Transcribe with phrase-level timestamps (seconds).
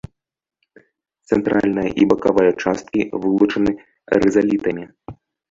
[1.29, 3.71] Цэнтральная і бакавая часткі вылучаны
[4.21, 4.83] рызалітамі.